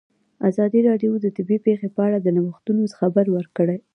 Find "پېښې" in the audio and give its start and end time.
1.67-1.87